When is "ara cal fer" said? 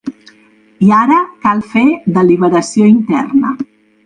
0.99-1.85